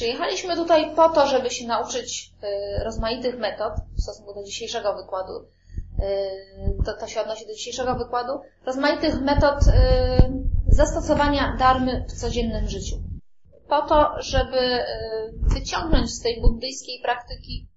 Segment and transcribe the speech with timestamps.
[0.00, 5.32] Przyjechaliśmy tutaj po to, żeby się nauczyć y, rozmaitych metod w stosunku do dzisiejszego wykładu.
[5.38, 8.40] Y, to, to się odnosi do dzisiejszego wykładu.
[8.66, 9.70] Rozmaitych metod y,
[10.68, 12.96] zastosowania darmy w codziennym życiu.
[13.68, 14.84] Po to, żeby
[15.54, 17.68] wyciągnąć z tej buddyjskiej praktyki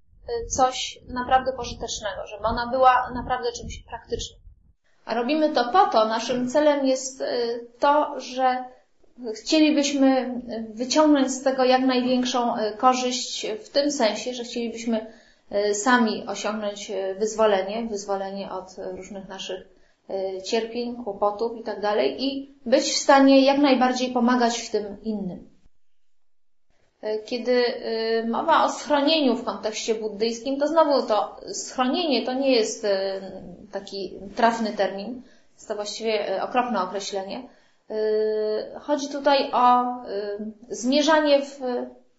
[0.49, 4.39] coś naprawdę pożytecznego, żeby ona była naprawdę czymś praktycznym.
[5.05, 7.23] A robimy to po to, naszym celem jest
[7.79, 8.65] to, że
[9.35, 10.41] chcielibyśmy
[10.73, 15.13] wyciągnąć z tego jak największą e, korzyść w tym sensie, że chcielibyśmy
[15.49, 19.73] e, sami osiągnąć e, wyzwolenie, wyzwolenie od różnych naszych
[20.45, 25.49] cierpień, kłopotów i tak dalej i być w stanie jak najbardziej pomagać w tym innym.
[27.25, 27.63] Kiedy
[28.27, 32.87] mowa o schronieniu w kontekście buddyjskim, to znowu to schronienie to nie jest
[33.71, 35.21] taki trafny termin,
[35.55, 37.43] jest to właściwie okropne określenie.
[37.91, 41.59] Y, chodzi tutaj o y, zmierzanie w,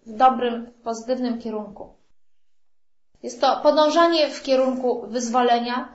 [0.07, 1.95] dobrym, w pozytywnym kierunku.
[3.23, 5.89] Jest to podążanie w kierunku wyzwolenia,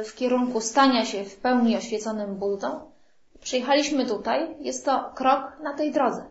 [0.00, 2.92] y, w kierunku stania się w pełni oświeconym Buddą.
[3.40, 6.26] Przyjechaliśmy tutaj, jest to krok na tej drodze.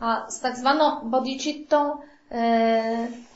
[0.00, 1.96] A z tak zwaną bodhicittą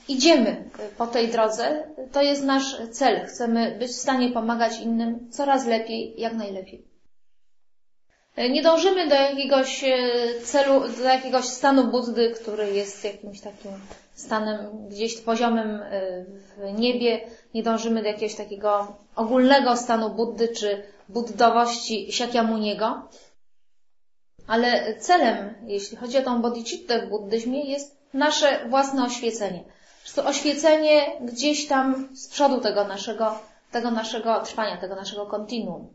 [0.08, 1.88] idziemy po tej drodze.
[2.12, 3.26] To jest nasz cel.
[3.26, 6.93] Chcemy być w stanie pomagać innym coraz lepiej, jak najlepiej.
[8.36, 9.96] Nie dążymy do jakiegoś e,
[10.42, 13.70] celu, do jakiegoś stanu Buddy, który jest jakimś takim
[14.14, 16.24] stanem gdzieś poziomem e,
[16.56, 17.20] w niebie.
[17.54, 23.08] Nie dążymy do jakiegoś takiego ogólnego stanu Buddy czy buddowości Siakyamuniego.
[24.46, 29.64] Ale celem, jeśli chodzi o tą bodhicittę w buddyzmie, jest nasze własne oświecenie.
[30.14, 33.38] To oświecenie gdzieś tam z przodu tego naszego,
[33.70, 35.88] tego naszego trwania, tego naszego kontinuum.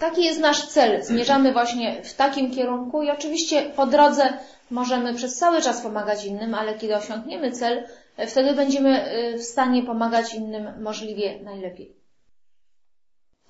[0.00, 1.04] Taki jest nasz cel.
[1.04, 4.38] Zmierzamy właśnie w takim kierunku i oczywiście po drodze
[4.70, 7.86] możemy przez cały czas pomagać innym, ale kiedy osiągniemy cel,
[8.28, 11.96] wtedy będziemy y, w stanie pomagać innym możliwie najlepiej.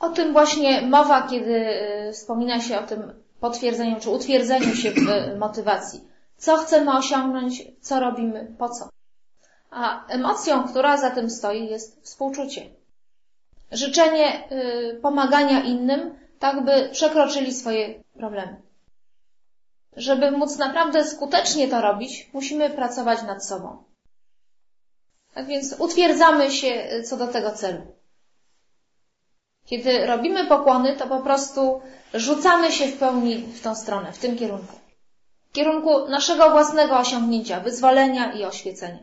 [0.00, 1.54] O tym właśnie mowa, kiedy
[2.08, 6.04] y, wspomina się o tym potwierdzeniu czy utwierdzeniu się w motywacji.
[6.36, 8.88] Co chcemy osiągnąć, co robimy, po co.
[9.70, 12.62] A emocją, która za tym stoi, jest współczucie.
[13.72, 14.48] Życzenie
[15.02, 18.56] pomagania innym, tak by przekroczyli swoje problemy.
[19.96, 23.84] Żeby móc naprawdę skutecznie to robić, musimy pracować nad sobą.
[25.34, 27.80] Tak więc utwierdzamy się co do tego celu.
[29.66, 31.80] Kiedy robimy pokłony, to po prostu
[32.14, 34.76] rzucamy się w pełni w tą stronę, w tym kierunku.
[35.50, 38.98] W kierunku naszego własnego osiągnięcia, wyzwolenia i oświecenia.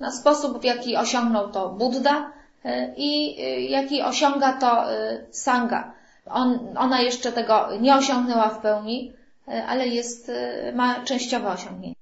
[0.00, 2.32] Na sposób, w jaki osiągnął to Buddha
[2.64, 5.94] e, i e, jaki osiąga to e, Sangha,
[6.26, 9.12] on, ona jeszcze tego nie osiągnęła w pełni,
[9.48, 12.00] e, ale jest, e, ma częściowe osiągnięcie.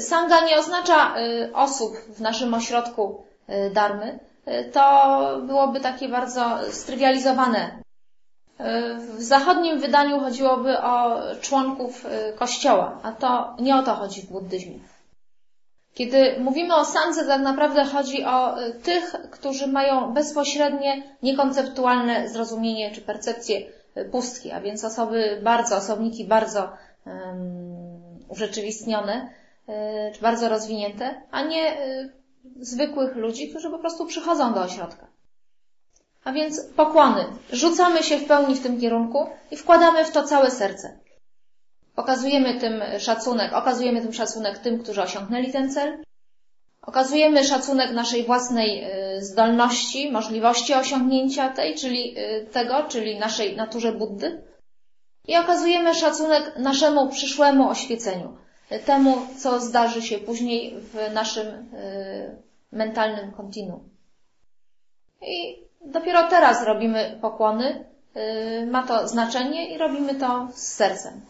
[0.00, 3.26] Sangha nie oznacza e, osób w naszym ośrodku
[3.74, 4.18] darmy.
[4.72, 7.82] To byłoby takie bardzo strywializowane.
[9.08, 14.78] W zachodnim wydaniu chodziłoby o członków kościoła, a to nie o to chodzi w buddyzmie.
[15.96, 22.90] Kiedy mówimy o sandze, tak naprawdę chodzi o y, tych, którzy mają bezpośrednie, niekonceptualne zrozumienie
[22.90, 26.68] czy percepcję y, pustki, a więc osoby bardzo, osobniki bardzo
[27.06, 29.28] um, urzeczywistnione,
[29.68, 29.72] y,
[30.14, 31.76] czy bardzo rozwinięte, a nie
[32.60, 35.06] zwykłych ludzi, którzy po prostu przychodzą do ośrodka.
[36.24, 37.24] A więc pokłony.
[37.52, 40.98] Rzucamy się w pełni w tym kierunku i wkładamy w to całe serce.
[41.96, 45.98] Okazujemy tym szacunek, okazujemy tym szacunek tym, którzy osiągnęli ten cel.
[46.82, 53.92] Okazujemy szacunek naszej własnej y, zdolności, możliwości osiągnięcia tej, czyli y, tego, czyli naszej naturze
[53.92, 54.42] Buddy.
[55.28, 58.36] I okazujemy szacunek naszemu przyszłemu oświeceniu,
[58.84, 62.36] temu, co zdarzy się później w naszym y,
[62.72, 63.88] mentalnym kontinuum.
[65.22, 67.84] I dopiero teraz robimy pokłony,
[68.66, 71.20] ma to znaczenie i robimy to z sercem.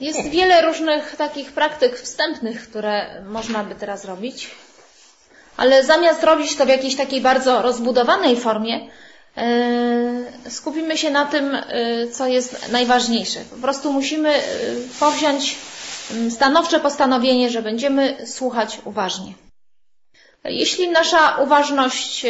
[0.00, 4.50] Jest wiele różnych takich praktyk wstępnych, które można by teraz robić,
[5.56, 8.80] ale zamiast robić to w jakiejś takiej bardzo rozbudowanej formie,
[9.36, 11.62] e, skupimy się na tym, e,
[12.12, 13.40] co jest najważniejsze.
[13.50, 14.42] Po prostu musimy e,
[15.00, 15.56] powziąć
[16.30, 19.32] stanowcze postanowienie, że będziemy słuchać uważnie.
[20.44, 22.26] Jeśli nasza uważność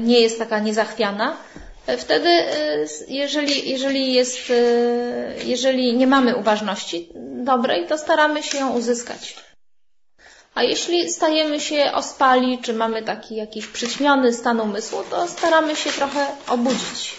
[0.00, 1.36] nie jest taka niezachwiana,
[1.86, 7.08] Wtedy, y, jeżeli, jeżeli, jest, y, jeżeli nie mamy uważności
[7.44, 9.36] dobrej, to staramy się ją uzyskać.
[10.54, 15.90] A jeśli stajemy się ospali, czy mamy taki jakiś przyćmiony stan umysłu, to staramy się
[15.90, 17.14] trochę obudzić.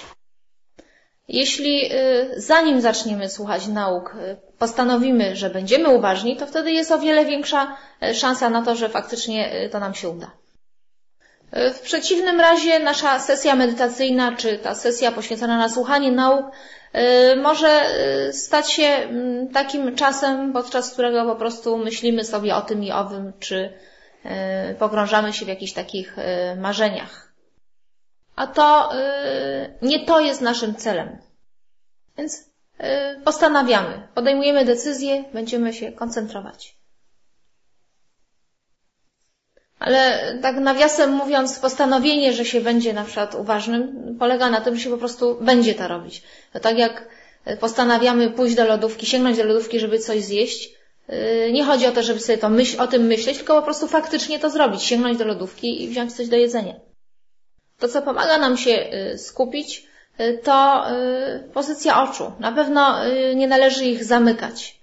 [1.28, 1.92] Jeśli
[2.38, 4.16] zanim zaczniemy słuchać nauk,
[4.58, 7.78] postanowimy, że będziemy uważni, to wtedy jest o wiele większa
[8.14, 10.32] szansa na to, że faktycznie to nam się uda.
[11.52, 16.46] W przeciwnym razie nasza sesja medytacyjna, czy ta sesja poświęcona na słuchanie nauk,
[16.96, 17.82] y, może
[18.30, 22.92] y, stać się mm, takim czasem, podczas którego po prostu myślimy sobie o tym i
[22.92, 23.74] owym, czy
[24.80, 26.16] pogrążamy się w jakichś takich
[26.58, 27.34] marzeniach.
[28.36, 28.90] A to
[29.82, 31.18] nie to jest naszym celem.
[32.18, 32.50] Więc
[33.24, 36.77] postanawiamy, podejmujemy decyzję, będziemy się koncentrować.
[39.80, 44.82] Ale tak nawiasem mówiąc, postanowienie, że się będzie na przykład uważnym, polega na tym, że
[44.82, 46.24] się po prostu będzie to robić.
[46.54, 47.08] To tak jak
[47.60, 50.70] postanawiamy pójść do lodówki, sięgnąć do lodówki, żeby coś zjeść,
[51.10, 53.88] yy, nie chodzi o to, żeby sobie to myśl, o tym myśleć, tylko po prostu
[53.88, 56.74] faktycznie to zrobić, sięgnąć do lodówki i wziąć coś do jedzenia.
[57.80, 59.88] To, co pomaga nam się yy, skupić,
[60.20, 60.86] yy, to
[61.54, 62.32] pozycja oczu.
[62.40, 62.98] Na pewno
[63.36, 64.77] nie należy ich zamykać.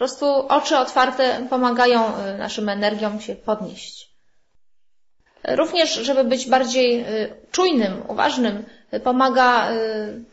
[0.00, 4.10] Po prostu oczy otwarte pomagają y, naszym energiom się podnieść.
[5.48, 8.64] Również, żeby być bardziej y, czujnym, uważnym,
[8.94, 9.68] y, pomaga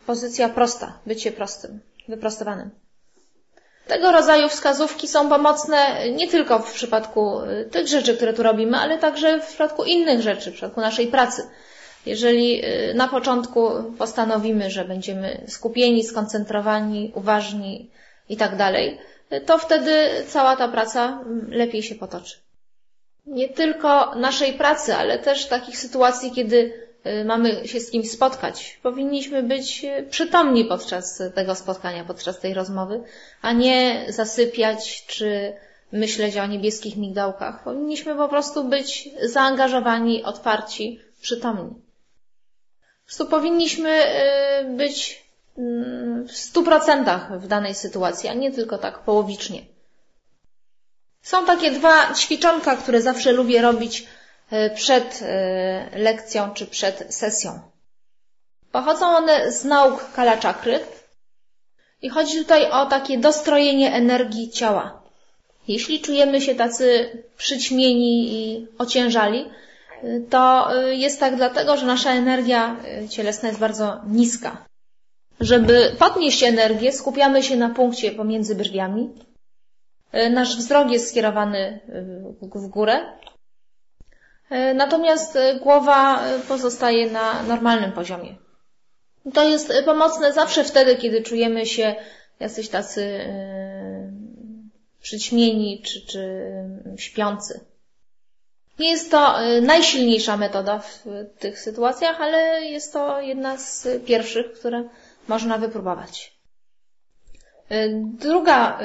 [0.06, 2.70] pozycja prosta, bycie prostym, wyprostowanym.
[3.86, 7.40] Tego rodzaju wskazówki są pomocne nie tylko w przypadku
[7.70, 11.42] tych rzeczy, które tu robimy, ale także w przypadku innych rzeczy, w przypadku naszej pracy.
[12.06, 12.62] Jeżeli
[12.94, 17.90] na początku postanowimy, że będziemy skupieni, skoncentrowani, uważni
[18.28, 18.98] i tak dalej,
[19.46, 22.36] to wtedy cała ta praca lepiej się potoczy.
[23.26, 28.78] Nie tylko naszej pracy, ale też takich sytuacji, kiedy y, mamy się z kimś spotkać.
[28.82, 33.02] Powinniśmy być y, przytomni podczas tego spotkania, podczas tej rozmowy,
[33.42, 35.52] a nie zasypiać czy
[35.92, 37.64] myśleć o niebieskich migdałkach.
[37.64, 41.70] Powinniśmy po prostu być zaangażowani, otwarci, przytomni.
[41.70, 43.90] Po prostu powinniśmy
[44.60, 45.27] y, być
[46.28, 49.62] w stu procentach w danej sytuacji, a nie tylko tak połowicznie.
[51.22, 54.06] Są takie dwa ćwiczonka, które zawsze lubię robić
[54.50, 57.60] e, przed e, lekcją czy przed sesją.
[58.72, 60.80] Pochodzą one z nauk kalaczakry
[62.02, 65.02] i chodzi tutaj o takie dostrojenie energii ciała.
[65.68, 69.50] Jeśli czujemy się tacy przyćmieni i ociężali,
[70.02, 72.76] e, to jest tak dlatego, że nasza energia
[73.08, 74.67] cielesna jest bardzo niska.
[75.40, 79.10] Żeby podnieść energię, skupiamy się na punkcie pomiędzy brwiami.
[80.12, 82.02] E, nasz wzrok jest skierowany e,
[82.54, 83.00] w górę.
[84.50, 88.36] E, natomiast głowa pozostaje na normalnym poziomie.
[89.34, 91.94] To jest pomocne zawsze wtedy, kiedy czujemy się
[92.40, 93.20] jacyś tacy
[95.02, 96.44] przyćmieni czy, czy
[96.96, 97.60] śpiący.
[98.78, 101.04] Nie jest to najsilniejsza metoda w
[101.38, 104.88] tych sytuacjach, ale jest to jedna z pierwszych, które
[105.28, 106.38] można wypróbować.
[107.72, 108.78] Y, druga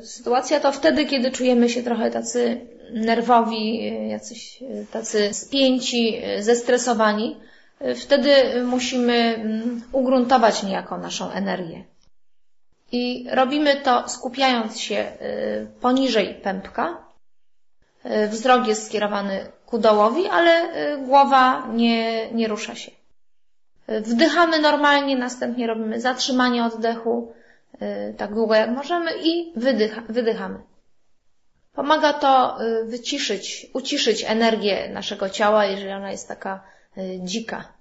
[0.00, 2.60] y, sytuacja to wtedy, kiedy czujemy się trochę tacy
[2.92, 7.36] nerwowi, y, jacyś tacy spięci, zestresowani.
[7.96, 11.84] Wtedy musimy mm, ugruntować niejako naszą energię.
[12.92, 15.12] I robimy to skupiając się
[15.80, 17.04] poniżej pępka.
[18.30, 20.68] Wzrok jest skierowany ku dołowi, ale
[21.06, 22.97] głowa nie, nie rusza się.
[23.88, 27.32] Wdychamy normalnie, następnie robimy zatrzymanie oddechu,
[27.82, 30.58] y, tak długo jak możemy i wydycha, wydychamy.
[31.72, 36.64] Pomaga to y, wyciszyć, uciszyć energię naszego ciała, jeżeli ona jest taka
[36.98, 37.72] y, dzika.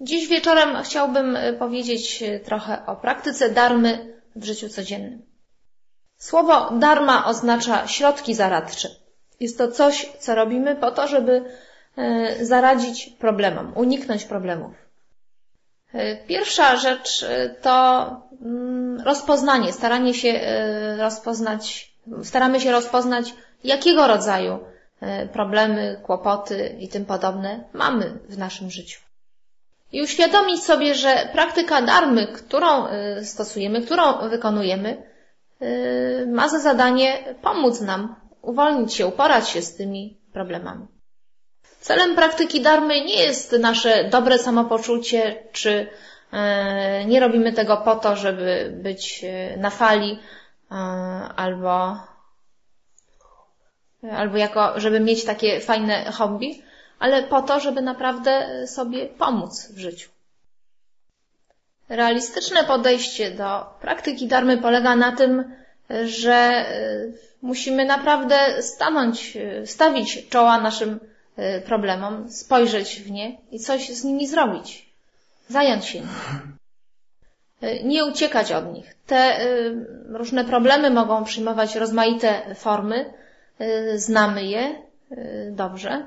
[0.00, 5.22] Dziś wieczorem chciałbym powiedzieć trochę o praktyce darmy w życiu codziennym.
[6.16, 8.88] Słowo darma oznacza środki zaradcze.
[9.40, 11.44] Jest to coś, co robimy po to, żeby
[12.40, 14.89] zaradzić problemom, uniknąć problemów.
[15.94, 18.06] E, pierwsza rzecz e, to
[18.42, 21.92] mm, rozpoznanie, staranie się e, rozpoznać,
[22.22, 24.58] staramy się rozpoznać, jakiego rodzaju
[25.32, 29.00] problemy, kłopoty i tym podobne mamy w naszym życiu.
[29.92, 32.86] I uświadomić sobie, że praktyka darmy, którą
[33.22, 35.02] stosujemy, którą wykonujemy,
[36.26, 40.86] ma za zadanie pomóc nam uwolnić się, uporać się z tymi problemami.
[41.80, 45.86] Celem praktyki darmy nie jest nasze dobre samopoczucie, czy
[46.32, 50.18] e, nie robimy tego po to, żeby być e, na fali
[50.70, 50.74] e,
[51.36, 51.96] albo,
[54.12, 56.62] albo jako, żeby mieć takie fajne hobby,
[56.98, 60.10] ale po to, żeby naprawdę sobie pomóc w życiu.
[61.88, 65.56] Realistyczne podejście do praktyki darmy polega na tym,
[66.04, 66.64] że
[67.42, 71.09] musimy naprawdę stanąć, stawić czoła naszym
[71.64, 74.90] problemom, spojrzeć w nie i coś z nimi zrobić.
[75.48, 76.10] Zająć się nimi.
[77.84, 78.94] nie uciekać od nich.
[79.06, 79.38] Te
[80.08, 83.12] różne problemy mogą przyjmować rozmaite formy,
[83.94, 84.82] znamy je
[85.50, 86.06] dobrze.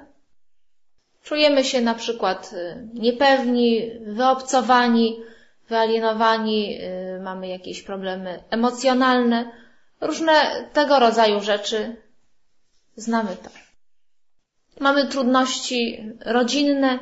[1.23, 2.51] Czujemy się na przykład
[2.93, 5.19] niepewni, wyobcowani,
[5.69, 6.79] wyalienowani,
[7.21, 9.51] mamy jakieś problemy emocjonalne,
[10.01, 10.33] różne
[10.73, 11.95] tego rodzaju rzeczy
[12.95, 13.49] znamy to.
[14.79, 16.99] Mamy trudności rodzinne,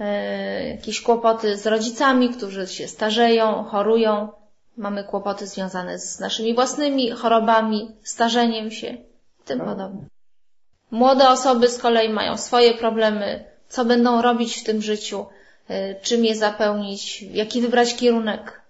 [0.00, 4.28] e, jakieś kłopoty z rodzicami, którzy się starzeją, chorują.
[4.76, 8.96] Mamy kłopoty związane z naszymi własnymi chorobami, starzeniem się,
[9.44, 10.04] tym podobne.
[10.90, 15.26] Młode osoby z kolei mają swoje problemy, co będą robić w tym życiu,
[15.68, 18.60] e, czym je zapełnić, jaki wybrać kierunek.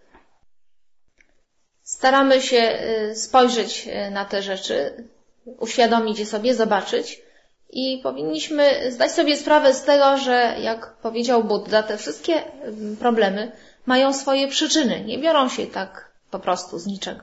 [1.82, 5.04] Staramy się e, spojrzeć na te rzeczy,
[5.58, 7.27] uświadomić je sobie, zobaczyć,
[7.70, 13.52] i powinniśmy zdać sobie sprawę z tego, że jak powiedział Buddha, te wszystkie mm, problemy
[13.86, 17.20] mają swoje przyczyny, nie biorą się tak po prostu z niczego.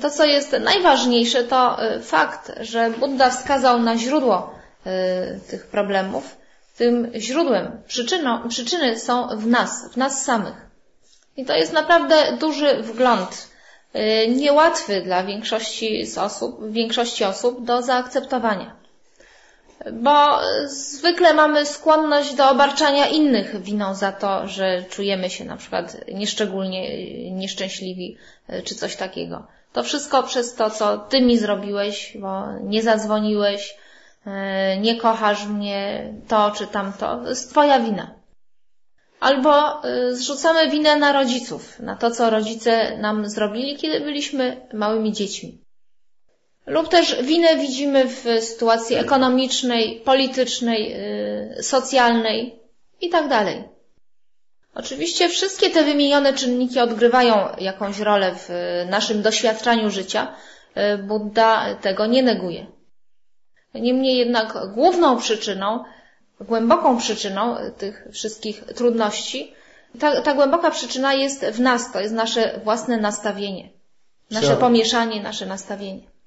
[0.00, 4.54] To, co jest najważniejsze, to y, fakt, że Buddha wskazał na źródło
[4.86, 6.36] y, tych problemów.
[6.76, 10.54] Tym źródłem, przyczyną, przyczyny są w nas, w nas samych.
[11.36, 13.48] I to jest naprawdę duży wgląd,
[13.94, 18.77] y, niełatwy dla większości osób, większości osób do zaakceptowania
[19.92, 25.96] bo zwykle mamy skłonność do obarczania innych winą za to, że czujemy się na przykład
[26.14, 26.82] nieszczególnie
[27.32, 28.16] nieszczęśliwi
[28.64, 29.46] czy coś takiego.
[29.72, 33.76] To wszystko przez to, co ty mi zrobiłeś, bo nie zadzwoniłeś,
[34.26, 38.14] e, nie kochasz mnie, to czy tamto, to jest twoja wina.
[39.20, 45.12] Albo e, zrzucamy winę na rodziców, na to, co rodzice nam zrobili, kiedy byliśmy małymi
[45.12, 45.67] dziećmi.
[46.68, 50.94] Lub też winę widzimy w sytuacji ekonomicznej, politycznej,
[51.58, 52.58] y, socjalnej
[53.00, 53.28] itd.
[53.28, 53.46] Tak
[54.74, 58.48] Oczywiście wszystkie te wymienione czynniki odgrywają jakąś rolę w
[58.90, 60.34] naszym doświadczaniu życia.
[60.94, 62.66] Y, Buddha tego nie neguje.
[63.74, 65.84] Niemniej jednak główną przyczyną,
[66.40, 69.54] głęboką przyczyną tych wszystkich trudności,
[70.00, 73.68] ta, ta głęboka przyczyna jest w nas, to jest nasze własne nastawienie,
[74.30, 76.17] nasze pomieszanie, nasze nastawienie.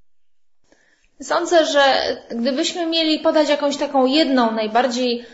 [1.21, 1.83] Sądzę, że
[2.29, 5.25] gdybyśmy mieli podać jakąś taką jedną, najbardziej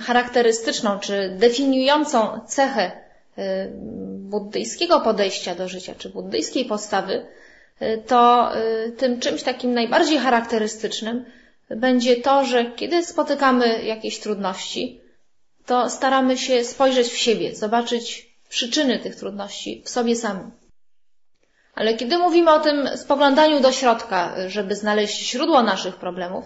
[0.00, 2.90] charakterystyczną czy definiującą cechę
[4.18, 7.26] buddyjskiego podejścia do życia, czy buddyjskiej postawy,
[7.80, 11.24] e, to e, tym czymś takim najbardziej charakterystycznym
[11.70, 15.00] będzie to, że kiedy spotykamy jakieś trudności,
[15.66, 20.50] to staramy się spojrzeć w siebie, zobaczyć przyczyny tych trudności w sobie samym.
[21.78, 26.44] Ale kiedy mówimy o tym spoglądaniu do środka, żeby znaleźć źródło naszych problemów,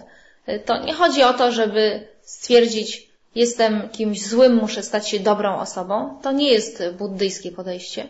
[0.65, 6.19] to nie chodzi o to, żeby stwierdzić, jestem kimś złym, muszę stać się dobrą osobą.
[6.21, 8.07] To nie jest buddyjskie podejście.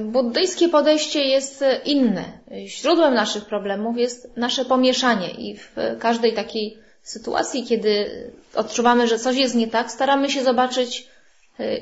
[0.00, 2.24] Buddyjskie podejście jest inne.
[2.66, 8.10] Źródłem naszych problemów jest nasze pomieszanie i w każdej takiej sytuacji, kiedy
[8.54, 11.06] odczuwamy, że coś jest nie tak, staramy się zobaczyć,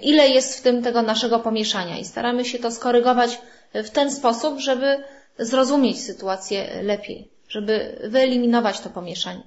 [0.03, 3.39] ile jest w tym tego naszego pomieszania i staramy się to skorygować
[3.75, 5.05] w ten sposób, żeby
[5.39, 9.43] zrozumieć sytuację lepiej, żeby wyeliminować to pomieszanie.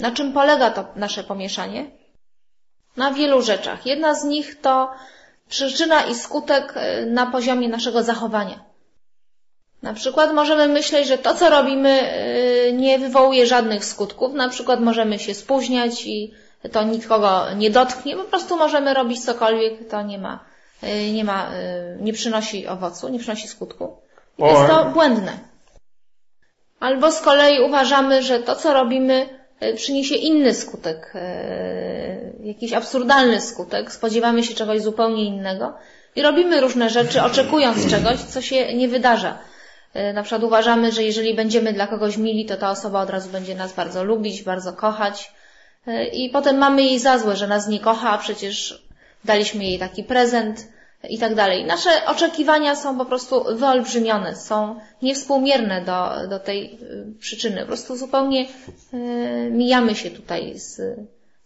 [0.00, 1.90] Na czym polega to nasze pomieszanie?
[2.96, 3.86] Na wielu rzeczach.
[3.86, 4.90] Jedna z nich to
[5.48, 8.64] przyczyna i skutek e, na poziomie naszego zachowania.
[9.82, 14.34] Na przykład możemy myśleć, że to, co robimy, e, nie wywołuje żadnych skutków.
[14.34, 16.34] Na przykład możemy się spóźniać i
[16.72, 18.16] to nikogo nie dotknie.
[18.16, 20.55] Po prostu możemy robić cokolwiek, to nie ma
[21.12, 23.96] nie ma, y, nie przynosi owocu, nie przynosi skutku.
[24.38, 25.32] I jest to błędne.
[26.80, 29.28] Albo z kolei uważamy, że to, co robimy,
[29.62, 31.12] y, przyniesie inny skutek,
[32.40, 35.74] jakiś absurdalny skutek, spodziewamy się czegoś zupełnie innego
[36.16, 39.38] i robimy różne rzeczy, oczekując czegoś, co się nie wydarza.
[40.14, 43.54] Na przykład uważamy, że jeżeli będziemy dla kogoś mili, to ta osoba od razu będzie
[43.54, 45.32] nas bardzo lubić, bardzo kochać
[46.12, 48.85] i potem mamy jej za złe, że nas nie kocha, a przecież
[49.26, 50.68] daliśmy jej taki prezent
[51.08, 51.64] i tak dalej.
[51.64, 57.60] Nasze oczekiwania są po prostu wyolbrzymione, są niewspółmierne do, do tej y, przyczyny.
[57.60, 58.46] Po prostu zupełnie
[58.94, 60.80] y, mijamy się tutaj z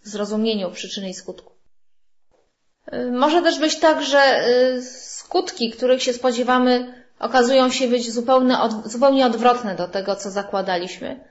[0.02, 1.52] zrozumieniu przyczyny i skutku.
[2.92, 4.44] Y, może też być tak, że
[4.82, 11.30] skutki, których się spodziewamy, okazują się być zupełnie, zupełnie odwrotne do tego, co zakładaliśmy.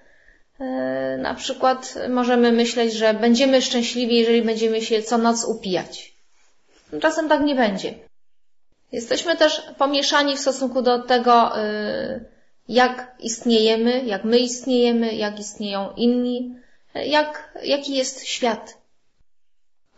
[1.18, 6.19] Na przykład możemy myśleć, że będziemy szczęśliwi, jeżeli będziemy się co noc upijać.
[7.02, 7.94] Czasem tak nie będzie.
[8.92, 12.26] Jesteśmy też pomieszani w stosunku do tego, y,
[12.68, 16.56] jak istniejemy, jak my istniejemy, jak istnieją inni,
[16.96, 18.78] jak, jaki jest świat.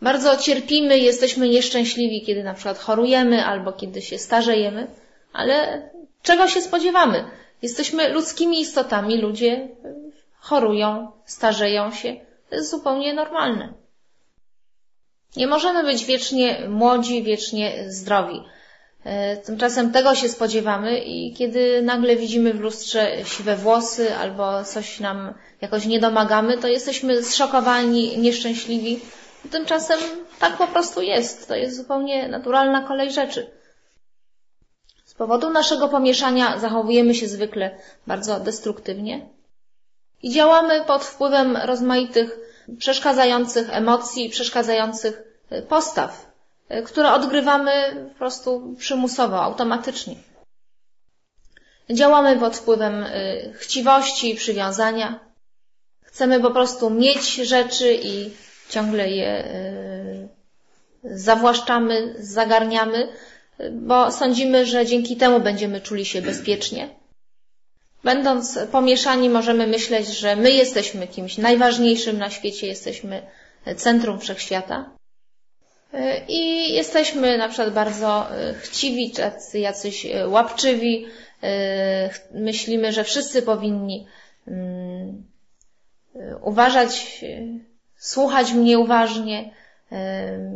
[0.02, 4.86] Bardzo cierpimy, jesteśmy nieszczęśliwi, kiedy na przykład chorujemy albo kiedy się starzejemy,
[5.32, 5.88] ale
[6.22, 7.24] czego się spodziewamy?
[7.62, 9.68] Jesteśmy ludzkimi istotami, ludzie
[10.38, 12.16] chorują, starzeją się.
[12.50, 13.72] To jest zupełnie normalne.
[15.36, 18.42] Nie możemy być wiecznie młodzi, wiecznie zdrowi.
[19.04, 25.00] E, tymczasem tego się spodziewamy i kiedy nagle widzimy w lustrze siwe włosy albo coś
[25.00, 29.00] nam jakoś nie domagamy, to jesteśmy zszokowani, nieszczęśliwi.
[29.50, 29.98] Tymczasem
[30.38, 31.48] tak po prostu jest.
[31.48, 33.50] To jest zupełnie naturalna kolej rzeczy.
[35.04, 39.28] Z powodu naszego pomieszania zachowujemy się zwykle bardzo destruktywnie
[40.22, 42.38] i działamy pod wpływem rozmaitych
[42.78, 46.32] przeszkadzających emocji, przeszkadzających e, postaw,
[46.68, 47.72] e, które odgrywamy
[48.12, 50.14] po prostu przymusowo, automatycznie.
[51.90, 53.08] Działamy pod wpływem e,
[53.52, 55.20] chciwości, przywiązania.
[56.02, 58.30] Chcemy po prostu mieć rzeczy i
[58.68, 59.44] ciągle je
[61.04, 63.08] zawłaszczamy, zagarniamy,
[63.72, 67.01] bo sądzimy, że dzięki temu będziemy czuli się bezpiecznie.
[68.04, 73.22] Będąc pomieszani, możemy myśleć, że my jesteśmy kimś najważniejszym na świecie, jesteśmy
[73.76, 74.90] centrum wszechświata.
[76.28, 78.26] I jesteśmy na przykład bardzo
[78.60, 79.12] chciwi,
[79.54, 81.06] jacyś łapczywi.
[82.34, 84.06] Myślimy, że wszyscy powinni
[84.48, 85.24] mm,
[86.42, 87.24] uważać,
[87.96, 89.54] słuchać mnie uważnie,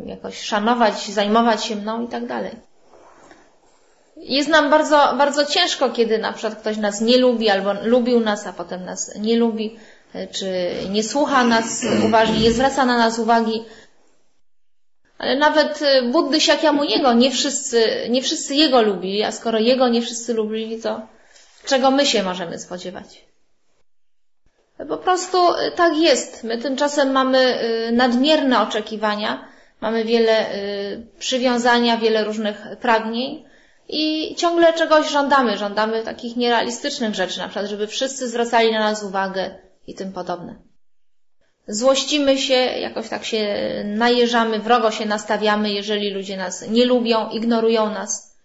[0.06, 2.65] jakoś szanować, zajmować się mną i tak dalej.
[4.16, 8.46] Jest nam bardzo, bardzo ciężko, kiedy na przykład ktoś nas nie lubi albo lubił nas,
[8.46, 9.78] a potem nas nie lubi,
[10.14, 13.64] e, czy nie słucha nas uważnie, nie zwraca na nas uwagi.
[15.18, 20.02] Ale nawet e, Buddy Siakyamuniego nie wszyscy, nie wszyscy jego lubili, a skoro jego nie
[20.02, 21.00] wszyscy lubili, to
[21.64, 23.24] czego my się możemy spodziewać?
[24.88, 26.44] Po prostu e, tak jest.
[26.44, 27.60] My tymczasem mamy
[27.92, 29.48] nadmierne oczekiwania,
[29.80, 30.46] mamy wiele
[31.18, 33.46] przywiązania, wiele różnych pragnień,
[33.88, 35.58] i ciągle czegoś żądamy.
[35.58, 39.54] Żądamy takich nierealistycznych rzeczy, na przykład, żeby wszyscy zwracali na nas uwagę
[39.86, 40.54] i tym podobne.
[41.68, 47.90] Złościmy się, jakoś tak się najeżamy, wrogo się nastawiamy, jeżeli ludzie nas nie lubią, ignorują
[47.90, 48.36] nas.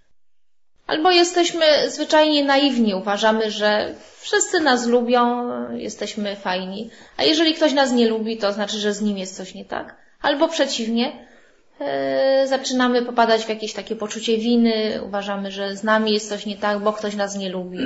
[0.87, 7.91] Albo jesteśmy zwyczajnie naiwni, uważamy, że wszyscy nas lubią, jesteśmy fajni, a jeżeli ktoś nas
[7.91, 9.95] nie lubi, to znaczy, że z nim jest coś nie tak.
[10.21, 11.27] Albo przeciwnie,
[12.45, 16.79] zaczynamy popadać w jakieś takie poczucie winy, uważamy, że z nami jest coś nie tak,
[16.79, 17.79] bo ktoś nas nie lubi.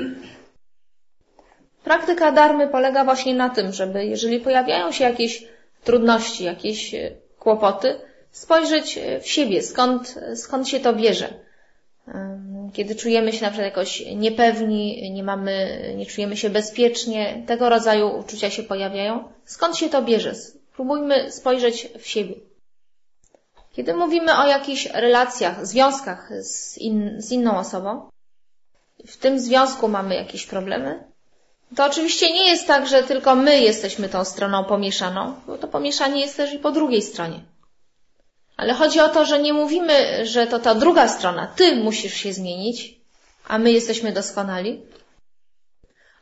[1.84, 5.48] Praktyka darmy polega właśnie na tym, żeby jeżeli pojawiają się jakieś
[5.84, 7.96] trudności, jakieś e, kłopoty,
[8.32, 11.34] spojrzeć e, w siebie, skąd, skąd się to bierze.
[12.74, 18.20] Kiedy czujemy się na przykład jakoś niepewni, nie mamy, nie czujemy się bezpiecznie, tego rodzaju
[18.20, 19.24] uczucia się pojawiają.
[19.46, 20.36] Skąd się to bierze?
[20.36, 22.36] Spróbujmy spojrzeć w siebie.
[23.76, 28.10] Kiedy mówimy o jakichś relacjach, związkach z, in, z inną osobą,
[29.08, 31.04] w tym związku mamy jakieś problemy,
[31.76, 36.22] to oczywiście nie jest tak, że tylko my jesteśmy tą stroną pomieszaną, bo to pomieszanie
[36.22, 37.40] jest też i po drugiej stronie.
[38.58, 42.34] Ale chodzi o to, że nie mówimy, że to ta druga strona, ty musisz się
[42.34, 43.00] zmienić,
[43.48, 44.82] a my jesteśmy doskonali.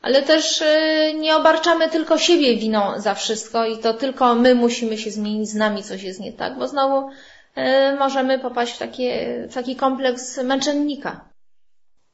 [0.02, 4.98] Ale też y, nie obarczamy tylko siebie winą za wszystko i to tylko my musimy
[4.98, 7.10] się zmienić, z nami coś jest nie tak, bo znowu
[8.00, 11.30] możemy popaść w, takie, w taki kompleks męczennika.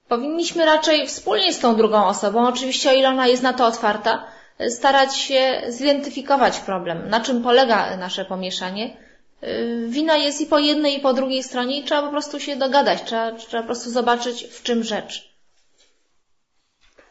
[0.07, 4.27] Powinniśmy raczej wspólnie z tą drugą osobą, oczywiście o ile ona jest na to otwarta,
[4.69, 8.97] starać się zidentyfikować problem, na czym polega nasze pomieszanie.
[9.41, 12.55] E, wina jest i po jednej, i po drugiej stronie i trzeba po prostu się
[12.55, 15.29] dogadać, trzeba, trzeba po prostu zobaczyć, w czym rzecz.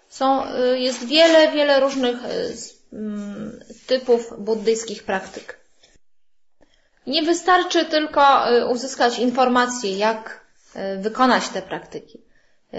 [0.09, 2.17] Są, e, jest wiele, wiele różnych
[2.93, 5.58] mm, typów buddyjskich praktyk.
[7.09, 12.19] Nie wystarczy tylko y, uzyskać informacje, jak y, wykonać te praktyki.
[12.75, 12.79] Y,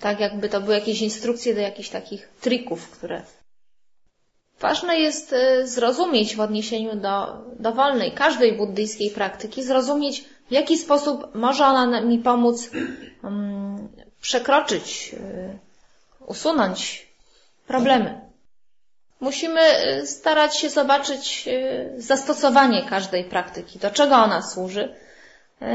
[0.00, 3.22] tak jakby to były jakieś instrukcje do jakichś takich trików, które
[4.60, 5.34] Ważne jest
[5.64, 12.18] zrozumieć w odniesieniu do dowolnej, każdej buddyjskiej praktyki, zrozumieć w jaki sposób może ona mi
[12.18, 12.70] pomóc
[13.22, 13.88] um,
[14.20, 15.14] przekroczyć,
[16.26, 17.06] usunąć
[17.66, 18.27] problemy.
[19.20, 19.60] Musimy
[20.00, 24.94] y, starać się zobaczyć y, zastosowanie każdej praktyki, do czego ona służy.
[25.62, 25.66] Y,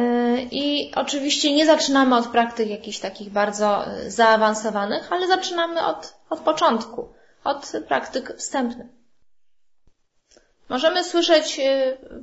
[0.51, 7.09] I oczywiście nie zaczynamy od praktyk jakichś takich bardzo zaawansowanych, ale zaczynamy od, od początku,
[7.43, 8.87] od praktyk wstępnych.
[10.69, 11.59] Możemy słyszeć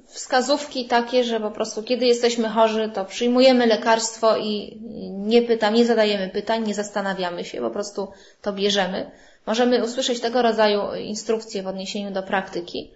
[0.07, 4.81] wskazówki takie, że po prostu kiedy jesteśmy chorzy, to przyjmujemy lekarstwo i
[5.11, 9.11] nie pytam, nie zadajemy pytań, nie zastanawiamy się, po prostu to bierzemy.
[9.47, 12.95] Możemy usłyszeć tego rodzaju instrukcje w odniesieniu do praktyki.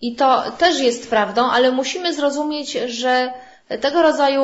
[0.00, 3.32] I to też jest prawdą, ale musimy zrozumieć, że
[3.80, 4.40] tego rodzaju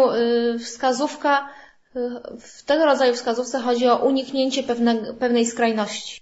[0.58, 1.48] wskazówka,
[2.40, 6.20] w tego rodzaju wskazówce chodzi o uniknięcie pewne, pewnej skrajności.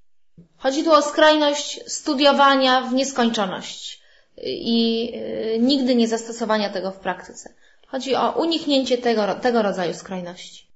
[0.57, 4.03] Chodzi tu o skrajność studiowania w nieskończoność
[4.45, 5.13] i
[5.61, 7.55] nigdy nie zastosowania tego w praktyce.
[7.87, 10.68] Chodzi o uniknięcie tego, tego rodzaju skrajności.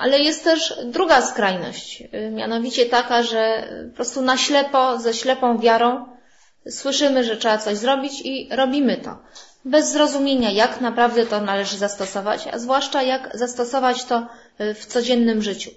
[0.00, 6.06] Ale jest też druga skrajność, mianowicie taka, że po prostu na ślepo, ze ślepą wiarą
[6.70, 9.18] słyszymy, że trzeba coś zrobić i robimy to.
[9.64, 14.26] Bez zrozumienia, jak naprawdę to należy zastosować, a zwłaszcza jak zastosować to
[14.58, 15.70] w codziennym życiu.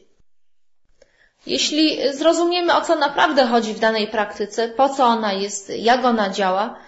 [1.46, 6.30] Jeśli zrozumiemy, o co naprawdę chodzi w danej praktyce, po co ona jest, jak ona
[6.30, 6.80] działa,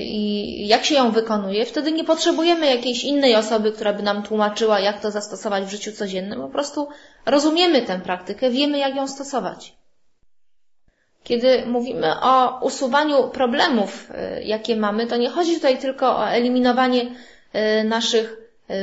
[0.00, 4.80] i jak się ją wykonuje, wtedy nie potrzebujemy jakiejś innej osoby, która by nam tłumaczyła,
[4.80, 6.40] jak to zastosować w życiu codziennym.
[6.40, 6.88] Po prostu
[7.26, 9.72] rozumiemy tę praktykę, wiemy, jak ją stosować.
[11.24, 17.06] Kiedy mówimy o usuwaniu problemów, e, jakie mamy, to nie chodzi tutaj tylko o eliminowanie
[17.52, 18.36] e, naszych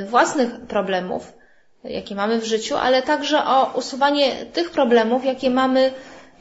[0.06, 1.34] własnych problemów,
[1.84, 5.92] jakie mamy w życiu, ale także o usuwanie tych problemów, jakie mamy,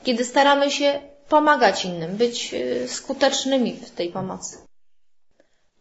[0.05, 4.59] kiedy staramy się pomagać innym, być y, skutecznymi w tej pomocy.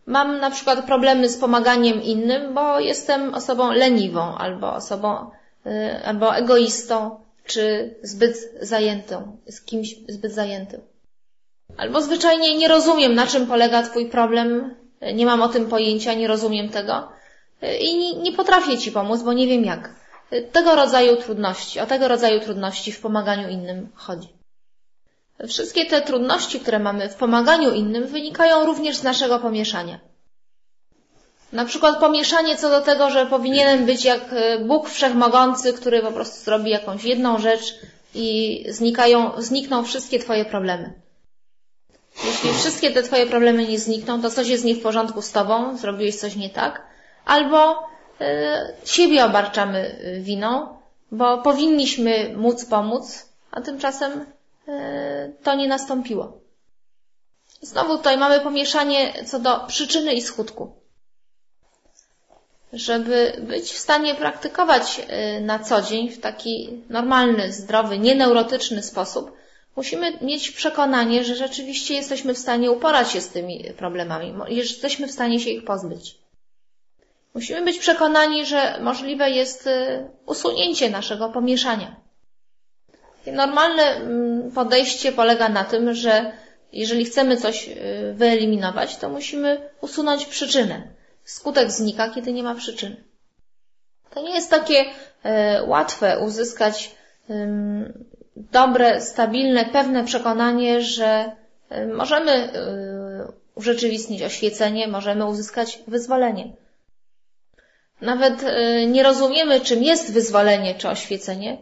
[0.06, 5.32] Mam na przykład problemy z pomaganiem innym, bo jestem osobą leniwą, albo osobą,
[5.66, 10.82] y, albo egoistą, czy zbyt zajętą, z kimś zbyt zajętym.
[11.78, 14.76] Albo zwyczajnie nie rozumiem, na czym polega Twój problem,
[15.14, 17.08] nie mam o tym pojęcia, nie rozumiem tego
[17.64, 19.96] y, i nie potrafię Ci pomóc, bo nie wiem jak.
[20.52, 24.37] Tego rodzaju trudności, o tego rodzaju trudności w pomaganiu innym chodzi.
[25.48, 30.00] Wszystkie te trudności, które mamy w pomaganiu innym, wynikają również z naszego pomieszania.
[31.54, 36.12] Na przykład pomieszanie co do tego, że powinienem być jak e, Bóg Wszechmogący, który po
[36.12, 37.76] prostu zrobi jakąś jedną rzecz
[38.16, 40.94] i znikają, znikną wszystkie Twoje problemy.
[42.24, 45.78] Jeśli wszystkie te Twoje problemy nie znikną, to coś jest nie w porządku z Tobą,
[45.78, 46.82] zrobiłeś coś nie tak,
[47.26, 47.88] albo
[48.22, 50.78] e, siebie obarczamy e, winą,
[51.12, 54.26] bo powinniśmy móc pomóc, a tymczasem
[55.44, 56.42] to nie nastąpiło.
[57.62, 60.76] Znowu tutaj mamy pomieszanie co do przyczyny i skutku.
[62.74, 69.32] Żeby być w stanie praktykować e, na co dzień w taki normalny, zdrowy, nieneurotyczny sposób,
[69.76, 75.08] musimy mieć przekonanie, że rzeczywiście jesteśmy w stanie uporać się z tymi problemami, że jesteśmy
[75.08, 76.18] w stanie się ich pozbyć.
[77.34, 82.07] Musimy być przekonani, że możliwe jest e, usunięcie naszego pomieszania.
[83.32, 86.32] Normalne mm, podejście polega na tym, że
[86.74, 90.82] jeżeli chcemy coś y, wyeliminować, to musimy usunąć przyczynę.
[91.24, 93.04] Skutek znika, kiedy nie ma przyczyny.
[94.14, 94.86] To nie jest takie
[95.24, 96.96] e, łatwe uzyskać
[98.36, 101.32] dobre, stabilne, pewne przekonanie, że
[101.70, 102.50] e, możemy
[103.56, 106.54] urzeczywistnić oświecenie, możemy uzyskać wyzwolenie.
[108.02, 108.46] Nawet
[108.88, 111.58] nie rozumiemy, czym jest wyzwolenie czy oświecenie,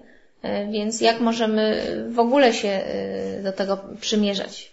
[0.71, 4.71] więc jak możemy w ogóle się e, do tego przymierzać?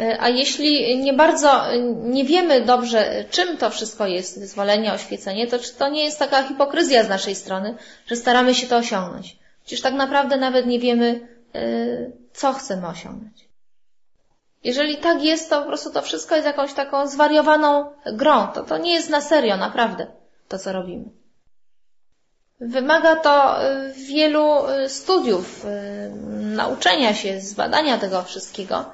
[0.00, 1.62] E, a jeśli nie bardzo
[2.04, 6.42] nie wiemy dobrze, czym to wszystko jest, wyzwolenie, oświecenie, to czy to nie jest taka
[6.42, 7.74] hipokryzja z naszej strony,
[8.06, 9.36] że staramy się to osiągnąć?
[9.64, 11.28] Przecież tak naprawdę nawet nie wiemy,
[12.32, 13.48] co chcemy osiągnąć.
[14.64, 18.46] Jeżeli tak jest, to po prostu to wszystko jest jakąś taką zwariowaną grą.
[18.46, 20.06] To, to nie jest na serio, naprawdę,
[20.48, 21.04] to co robimy.
[22.62, 25.68] Wymaga to y, wielu y, studiów, y,
[26.56, 28.84] nauczenia się, zbadania tego wszystkiego.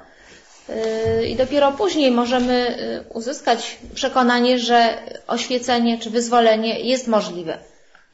[1.27, 2.77] I dopiero później możemy
[3.13, 7.57] uzyskać przekonanie, że oświecenie czy wyzwolenie jest możliwe.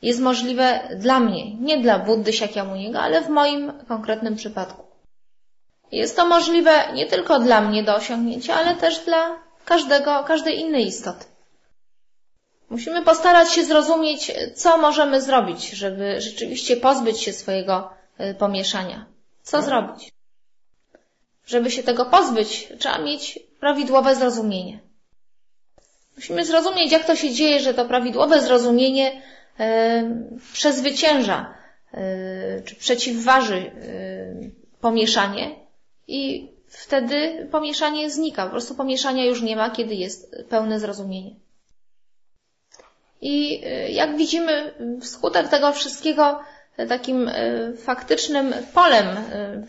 [0.02, 4.84] Jest możliwe dla mnie, nie dla Buddy Shakyamuniego, ale w moim konkretnym przypadku.
[5.92, 10.88] Jest to możliwe nie tylko dla mnie do osiągnięcia, ale też dla każdego, każdej innej
[10.88, 11.26] istoty.
[12.70, 19.06] Musimy postarać się zrozumieć, co możemy zrobić, żeby rzeczywiście pozbyć się swojego y, pomieszania.
[19.44, 20.12] Co zrobić?
[21.46, 24.80] Żeby się tego pozbyć, trzeba mieć prawidłowe zrozumienie.
[26.16, 31.54] Musimy zrozumieć, jak to się dzieje, że to prawidłowe zrozumienie y, przezwycięża
[31.94, 33.72] y, czy przeciwważy
[34.82, 35.56] pomieszanie
[36.08, 38.44] i wtedy pomieszanie znika.
[38.44, 41.36] Po prostu pomieszania już nie ma, kiedy jest pełne zrozumienie.
[43.26, 46.40] I y, jak widzimy, wskutek tego wszystkiego
[46.90, 49.08] takim y, faktycznym polem,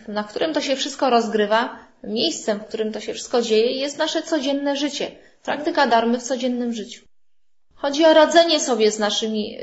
[0.08, 3.98] y, na którym to się wszystko rozgrywa, miejscem, w którym to się wszystko dzieje, jest
[3.98, 5.10] nasze codzienne życie.
[5.42, 7.04] Praktyka darmy w codziennym życiu.
[7.74, 9.58] Chodzi o radzenie sobie z naszymi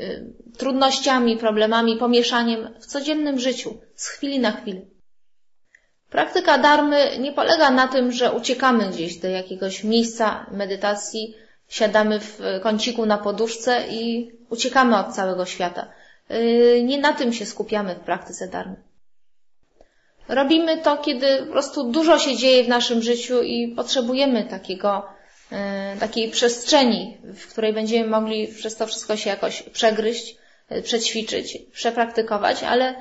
[0.58, 4.80] trudnościami, problemami, pomieszaniem w codziennym życiu, z chwili na chwilę.
[6.10, 11.34] Praktyka darmy nie polega na tym, że uciekamy gdzieś do jakiegoś miejsca medytacji,
[11.68, 15.88] siadamy w kąciku na poduszce i uciekamy od całego świata.
[16.30, 18.76] Y, nie na tym się skupiamy w praktyce darmy.
[20.28, 25.06] Robimy to, kiedy po prostu dużo się dzieje w naszym życiu i potrzebujemy takiego,
[25.52, 30.36] y, takiej przestrzeni, w której będziemy mogli przez to wszystko się jakoś przegryźć,
[30.72, 32.94] y, przećwiczyć, przepraktykować, ale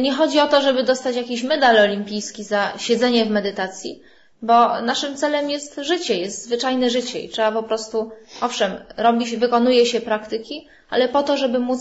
[0.00, 4.02] nie chodzi o to, żeby dostać jakiś medal olimpijski za siedzenie w medytacji,
[4.42, 9.36] bo naszym celem jest życie, jest zwyczajne życie i trzeba po prostu, owszem, robi się,
[9.36, 11.80] wykonuje się praktyki, ale po to, żeby móc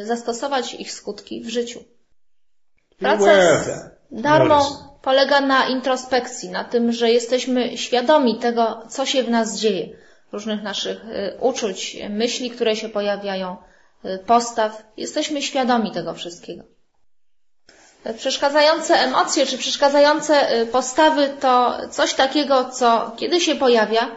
[0.00, 1.84] y, zastosować ich skutki w życiu.
[2.98, 9.30] Praca z darmo polega na introspekcji, na tym, że jesteśmy świadomi tego, co się w
[9.30, 9.88] nas dzieje,
[10.32, 13.56] różnych naszych y, uczuć, myśli, które się pojawiają,
[14.04, 14.82] y, postaw.
[14.96, 16.64] Jesteśmy świadomi tego wszystkiego.
[18.16, 24.08] Przeszkadzające emocje czy przeszkadzające postawy to coś takiego, co kiedy się pojawia,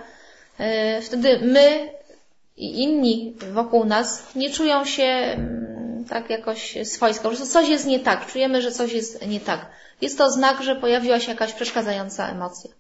[1.02, 1.94] wtedy my
[2.58, 7.24] i inni wokół nas nie czują się mm, tak jakoś swojsko.
[7.24, 8.28] Po prostu coś jest nie tak.
[8.28, 9.66] Czujemy, że coś jest nie tak.
[10.02, 12.72] Jest to znak, że pojawiła się jakaś przeszkadzająca emocja.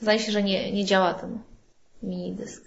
[0.00, 1.38] Zdaje się, że nie, nie działa ten
[2.02, 2.62] mini dysk.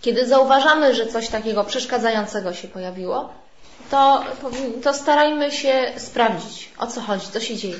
[0.00, 3.34] Kiedy zauważamy, że coś takiego przeszkadzającego się pojawiło,
[3.90, 4.24] to,
[4.82, 7.78] to starajmy się sprawdzić, o co chodzi, co się dzieje.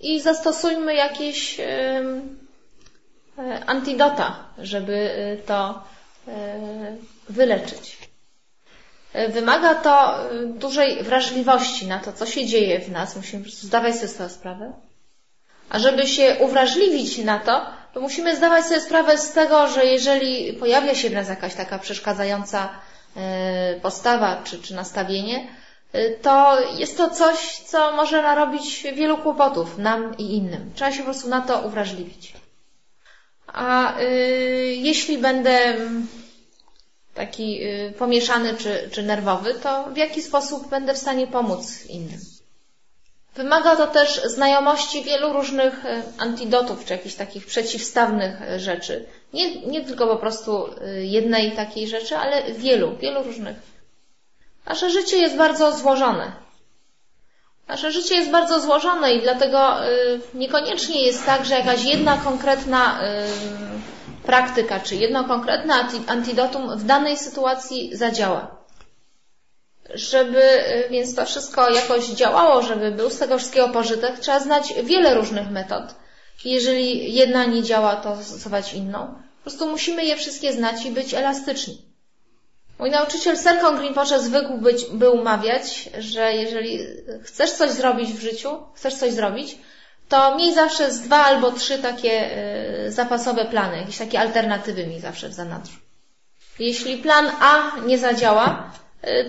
[0.00, 1.60] I zastosujmy jakieś
[3.38, 5.82] E, antidota, żeby e, to
[6.28, 6.96] e,
[7.28, 7.98] wyleczyć.
[9.28, 13.16] Wymaga to dużej wrażliwości na to, co się dzieje w nas.
[13.16, 14.72] Musimy po prostu zdawać sobie sprawę.
[15.68, 20.52] A żeby się uwrażliwić na to, to musimy zdawać sobie sprawę z tego, że jeżeli
[20.52, 22.68] pojawia się w nas jakaś taka przeszkadzająca
[23.82, 25.48] postawa czy, czy nastawienie,
[26.22, 30.72] to jest to coś, co może narobić wielu kłopotów nam i innym.
[30.74, 32.32] Trzeba się po prostu na to uwrażliwić.
[33.46, 34.04] A y,
[34.78, 35.76] jeśli będę
[37.14, 42.20] taki y, pomieszany czy, czy nerwowy, to w jaki sposób będę w stanie pomóc innym?
[43.34, 49.06] Wymaga to też znajomości wielu różnych y, antidotów, czy jakichś takich przeciwstawnych y, rzeczy.
[49.32, 53.56] Nie, nie tylko po prostu y, jednej takiej rzeczy, ale wielu, wielu różnych.
[54.66, 56.32] Nasze życie jest bardzo złożone.
[57.68, 59.76] Nasze życie jest bardzo złożone i dlatego
[60.34, 63.00] niekoniecznie jest tak, że jakaś jedna konkretna
[64.22, 65.74] praktyka czy jedno konkretne
[66.06, 68.61] antidotum w danej sytuacji zadziała.
[69.94, 74.74] Żeby y, więc to wszystko jakoś działało, żeby był z tego wszystkiego pożytek, trzeba znać
[74.84, 75.84] wiele różnych metod.
[76.44, 79.14] Jeżeli jedna nie działa, to stosować inną.
[79.36, 81.82] Po prostu musimy je wszystkie znać i być elastyczni.
[82.78, 86.78] Mój nauczyciel Serkon Rinpoche zwykł być, był mawiać, że jeżeli
[87.22, 89.58] chcesz coś zrobić w życiu, chcesz coś zrobić,
[90.08, 92.30] to miej zawsze z dwa albo trzy takie
[92.86, 95.76] y, zapasowe plany, jakieś takie alternatywy miej zawsze w zanadrzu.
[96.58, 98.72] Jeśli plan A nie zadziała,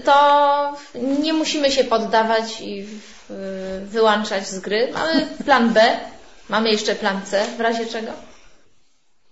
[0.04, 4.92] to nie musimy się poddawać i y, wyłączać z gry.
[4.94, 6.00] Mamy plan B,
[6.50, 8.12] mamy jeszcze plan C w razie czego.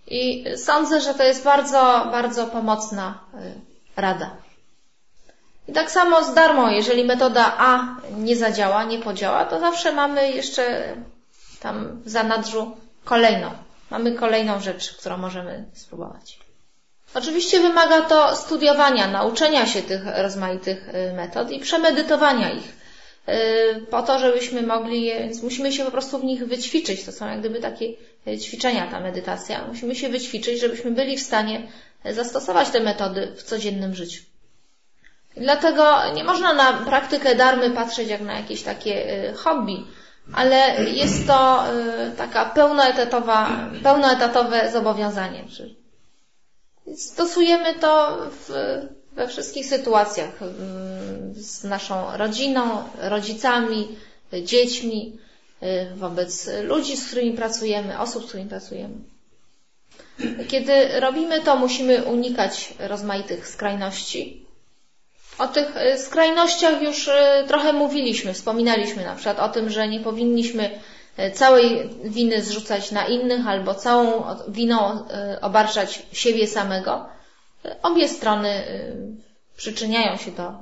[0.08, 3.19] I sądzę, że to jest bardzo, bardzo pomocna
[3.95, 4.36] rada.
[5.67, 10.32] I tak samo z darmo, jeżeli metoda A nie zadziała, nie podziała, to zawsze mamy
[10.32, 10.95] jeszcze
[11.60, 13.51] tam w zanadrzu kolejną.
[13.89, 16.39] Mamy kolejną rzecz, którą możemy spróbować.
[17.13, 22.74] Oczywiście wymaga to studiowania, nauczenia się tych rozmaitych y, metod i przemedytowania ich.
[23.30, 27.04] Y, po to, żebyśmy mogli więc musimy się po prostu w nich wyćwiczyć.
[27.06, 27.86] To są jak gdyby takie
[28.28, 29.65] y, ćwiczenia, ta medytacja.
[29.67, 31.67] Musimy się wyćwiczyć, żebyśmy byli w stanie
[32.06, 34.24] zastosować te metody w codziennym życiu.
[35.38, 39.86] Dlatego nie można na praktykę darmy patrzeć jak na jakieś takie hobby,
[40.34, 41.63] ale jest to
[42.17, 45.43] taka pełnoetatowa, pełnoetatowe zobowiązanie.
[46.97, 48.51] Stosujemy to w,
[49.12, 50.45] we wszystkich sytuacjach y,
[51.43, 53.88] z naszą rodziną, rodzicami,
[54.43, 55.17] dziećmi,
[55.95, 58.95] wobec ludzi, z którymi pracujemy, osób, z którymi pracujemy.
[60.47, 64.45] Kiedy robimy to, musimy unikać rozmaitych skrajności.
[65.38, 67.12] O tych y, skrajnościach już y,
[67.47, 70.80] trochę mówiliśmy, wspominaliśmy na przykład o tym, że nie powinniśmy y,
[71.34, 75.06] całej winy zrzucać na innych albo całą winą
[75.41, 77.06] obarczać siebie samego.
[77.84, 78.63] Obie strony
[79.58, 80.54] przyczyniają się do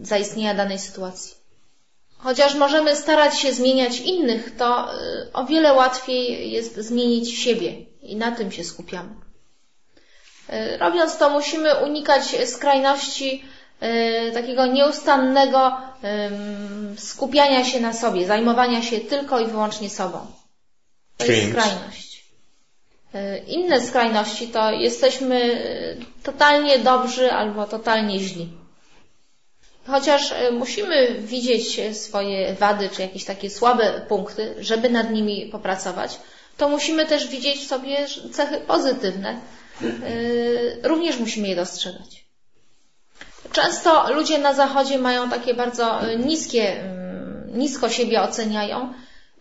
[0.00, 1.34] zaistnienia danej sytuacji.
[2.18, 4.88] Chociaż możemy starać się zmieniać innych, to
[5.32, 9.10] o wiele łatwiej jest zmienić siebie i na tym się skupiamy.
[10.78, 13.44] Robiąc to, musimy unikać skrajności
[14.34, 15.72] takiego nieustannego
[16.96, 20.26] skupiania się na sobie, zajmowania się tylko i wyłącznie sobą.
[21.16, 22.24] To jest skrajność.
[23.14, 28.48] Y, inne skrajności to jesteśmy y, totalnie dobrzy albo totalnie źli.
[29.86, 36.18] Chociaż y, musimy widzieć swoje wady czy jakieś takie słabe punkty, żeby nad nimi popracować,
[36.56, 39.40] to musimy też widzieć w sobie cechy pozytywne.
[40.82, 42.27] Również musimy je dostrzegać.
[43.52, 48.94] Często ludzie na zachodzie mają takie bardzo niskie, mm, nisko siebie oceniają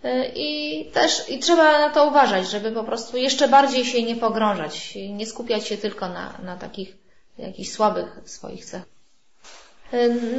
[0.04, 4.15] E, I też i trzeba na to uważać, żeby po prostu jeszcze bardziej się nie
[4.15, 6.96] pogrążać, nie skupiać się tylko na, na takich
[7.38, 8.88] jakichś słabych swoich cechach.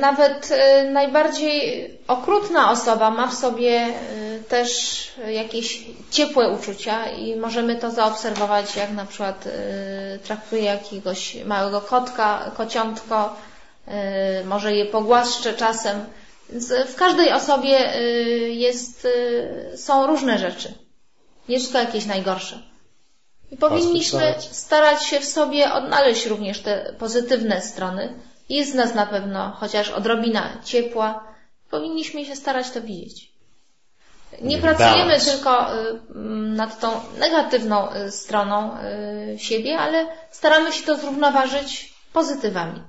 [0.00, 0.52] Nawet
[0.92, 3.86] najbardziej okrutna osoba ma w sobie
[4.48, 9.48] też jakieś ciepłe uczucia i możemy to zaobserwować, jak na przykład
[10.24, 13.36] traktuje jakiegoś małego kotka, kociątko,
[14.44, 16.04] może je pogłaszcze czasem,
[16.50, 18.00] więc w każdej osobie y,
[18.50, 20.74] jest, y, są różne rzeczy.
[21.48, 22.62] Nie tylko jakieś najgorsze.
[23.50, 28.14] I powinniśmy starać się w sobie odnaleźć również te pozytywne strony.
[28.48, 31.24] Jest z nas na pewno chociaż odrobina ciepła.
[31.70, 33.32] Powinniśmy się starać to widzieć.
[34.42, 36.00] Nie pracujemy tylko y,
[36.54, 38.76] nad tą negatywną stroną
[39.36, 42.82] siebie, ale staramy się to zrównoważyć pozytywami.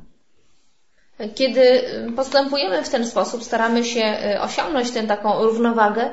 [1.35, 1.83] Kiedy
[2.15, 6.11] postępujemy w ten sposób, staramy się e, osiągnąć tę taką równowagę,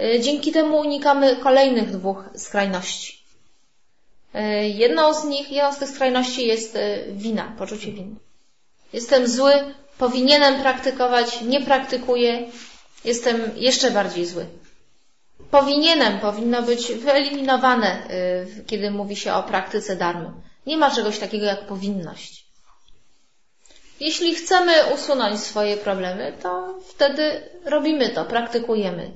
[0.00, 3.18] e, dzięki temu unikamy kolejnych dwóch skrajności.
[4.74, 6.78] Jedną z nich, jedną z tych skrajności jest
[7.12, 8.14] wina, poczucie winy.
[8.92, 9.52] Jestem zły,
[9.98, 12.46] powinienem praktykować, nie praktykuję,
[13.04, 14.46] jestem jeszcze bardziej zły.
[15.50, 18.02] Powinienem powinno być wyeliminowane,
[18.66, 20.30] kiedy mówi się o praktyce darmy.
[20.66, 22.47] Nie ma czegoś takiego jak powinność.
[24.00, 29.10] Jeśli chcemy usunąć swoje problemy, to wtedy robimy to, praktykujemy.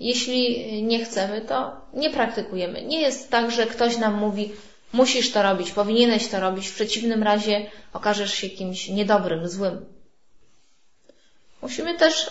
[0.00, 2.82] Jeśli nie chcemy, to nie praktykujemy.
[2.82, 4.52] Nie jest tak, że ktoś nam mówi,
[4.92, 9.84] musisz to robić, powinieneś to robić, w przeciwnym razie okażesz się kimś niedobrym, złym.
[11.62, 12.30] Musimy też y,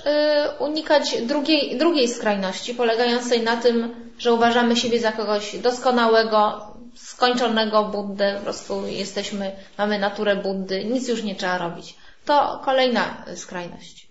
[0.60, 8.36] unikać drugiej, drugiej skrajności, polegającej na tym, że uważamy siebie za kogoś doskonałego, skończonego Buddę,
[8.38, 11.96] po prostu jesteśmy, mamy naturę Buddy, nic już nie trzeba robić.
[12.26, 14.08] To kolejna skrajność.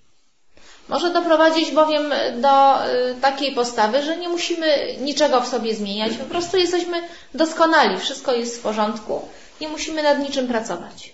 [0.88, 6.25] Może doprowadzić bowiem do y, takiej postawy, że nie musimy niczego w sobie zmieniać, po
[6.25, 7.03] prostu jesteśmy
[7.35, 9.29] doskonali, wszystko jest w porządku,
[9.61, 11.12] nie musimy nad niczym pracować.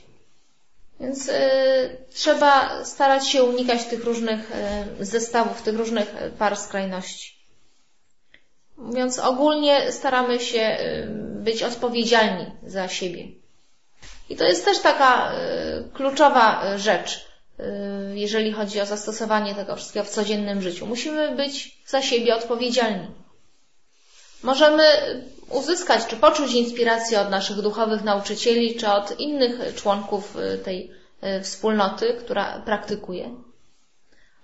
[1.00, 1.32] Więc y,
[2.14, 4.52] trzeba starać się unikać tych różnych
[5.00, 7.37] y, zestawów, tych różnych par skrajności.
[8.78, 10.78] Mówiąc ogólnie, staramy się
[11.18, 13.28] być odpowiedzialni za siebie.
[14.28, 15.32] I to jest też taka
[15.94, 17.28] kluczowa rzecz,
[18.14, 20.86] jeżeli chodzi o zastosowanie tego wszystkiego w codziennym życiu.
[20.86, 23.06] Musimy być za siebie odpowiedzialni.
[24.42, 24.84] Możemy
[25.50, 30.90] uzyskać czy poczuć inspirację od naszych duchowych nauczycieli, czy od innych członków tej
[31.42, 33.30] wspólnoty, która praktykuje.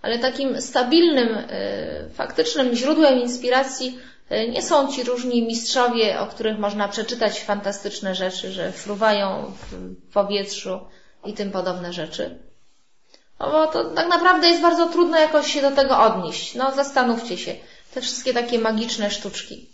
[0.03, 1.39] Ale takim stabilnym,
[2.15, 3.99] faktycznym źródłem inspiracji
[4.31, 10.81] nie są ci różni mistrzowie, o których można przeczytać fantastyczne rzeczy, że fruwają w powietrzu
[11.25, 12.39] i tym podobne rzeczy.
[13.41, 16.55] No bo to tak naprawdę jest bardzo trudno jakoś się do tego odnieść.
[16.55, 17.55] No zastanówcie się.
[17.95, 19.69] Te wszystkie takie magiczne sztuczki.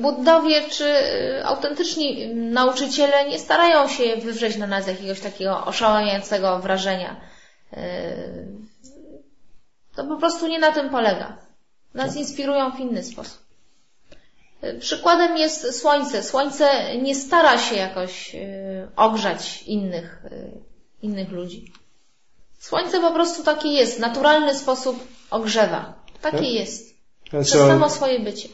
[0.00, 7.20] Buddowie czy e, autentyczni nauczyciele nie starają się wywrzeć na nas jakiegoś takiego oszałamiającego wrażenia.
[7.72, 8.16] E,
[9.96, 11.51] to po prostu nie na tym polega
[11.94, 13.42] nas inspirują w inny sposób.
[14.80, 16.22] Przykładem jest słońce.
[16.22, 20.60] Słońce nie stara się jakoś y, ogrzać innych, y,
[21.02, 21.72] innych ludzi.
[22.58, 25.94] Słońce po prostu takie jest, w naturalny sposób ogrzewa.
[26.20, 26.46] Takie tak?
[26.46, 26.94] jest.
[27.24, 28.48] Przez samo swoje bycie.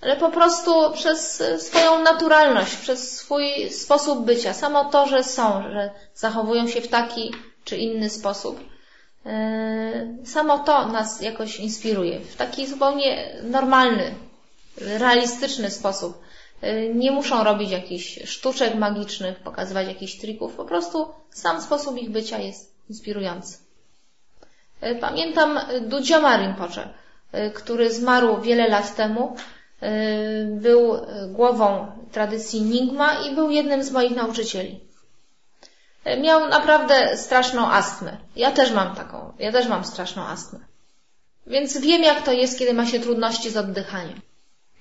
[0.00, 5.90] Ale po prostu przez swoją naturalność, przez swój sposób bycia, samo to, że są, że
[6.14, 8.60] zachowują się w taki czy inny sposób,
[10.24, 14.14] samo to nas jakoś inspiruje w taki zupełnie normalny,
[14.80, 16.22] realistyczny sposób.
[16.60, 22.10] E, nie muszą robić jakichś sztuczek magicznych, pokazywać jakichś trików, po prostu sam sposób ich
[22.10, 23.58] bycia jest inspirujący.
[24.80, 26.88] E, pamiętam Dudzioma Rinpoche,
[27.54, 29.36] który zmarł wiele lat temu.
[30.46, 30.96] Był
[31.28, 34.80] głową tradycji Nigma i był jednym z moich nauczycieli
[36.20, 38.16] miał naprawdę straszną astmę.
[38.36, 40.58] Ja też mam taką, ja też mam straszną astmę.
[41.46, 44.20] Więc wiem, jak to jest, kiedy ma się trudności z oddychaniem.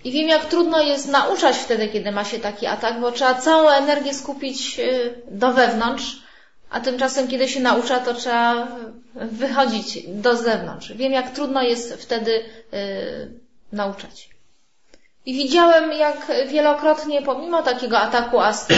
[0.04, 3.70] I wiem, jak trudno jest nauczać wtedy, kiedy ma się taki atak, bo trzeba całą
[3.70, 6.22] energię skupić y, do wewnątrz,
[6.72, 8.68] A tymczasem, kiedy się naucza, to trzeba
[9.16, 10.94] wychodzić do zewnątrz.
[10.94, 13.40] Wiem, jak trudno jest wtedy yy,
[13.72, 14.30] nauczać.
[15.26, 18.78] I widziałem, jak wielokrotnie, pomimo takiego ataku astmy,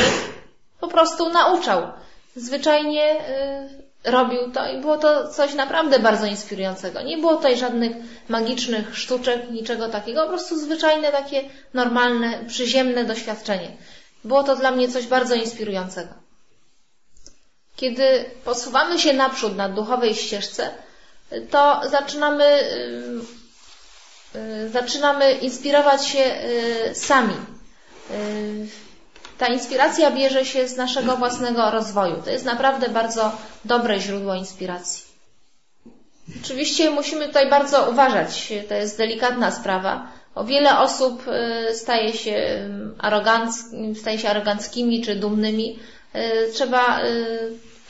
[0.79, 1.81] po prostu nauczał.
[2.35, 3.15] Zwyczajnie
[4.03, 7.01] yy, robił to i było to coś naprawdę bardzo inspirującego.
[7.01, 7.91] Nie było tutaj żadnych
[8.29, 13.71] magicznych sztuczek, niczego takiego, po prostu zwyczajne takie normalne, przyziemne doświadczenie.
[14.23, 16.13] Było to dla mnie coś bardzo inspirującego.
[17.75, 20.69] Kiedy posuwamy się naprzód na duchowej ścieżce,
[21.49, 22.45] to zaczynamy,
[24.35, 26.35] y, y, zaczynamy inspirować się
[26.91, 27.35] y, sami.
[29.37, 32.21] Ta inspiracja bierze się z naszego własnego rozwoju.
[32.25, 33.31] To jest naprawdę bardzo
[33.65, 35.03] dobre źródło inspiracji.
[36.43, 38.53] Oczywiście musimy tutaj bardzo uważać.
[38.69, 40.07] To jest delikatna sprawa.
[40.35, 41.23] O wiele osób
[41.73, 42.69] staje się,
[44.01, 45.79] staje się aroganckimi czy dumnymi.
[46.53, 46.99] Trzeba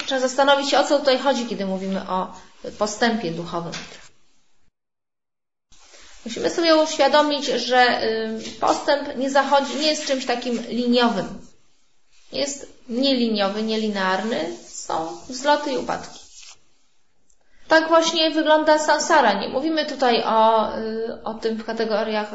[0.06, 2.34] Trzeba zastanowić się, o co tutaj chodzi, kiedy mówimy o
[2.78, 3.74] postępie duchowym.
[6.26, 11.28] Musimy sobie uświadomić, że y, postęp nie zachodzi, nie jest czymś takim liniowym.
[12.32, 16.20] Jest nieliniowy, nielinearny, są wzloty i upadki.
[17.68, 19.34] Tak właśnie wygląda samsara.
[19.34, 22.32] Nie mówimy tutaj o, y, o tym w kategoriach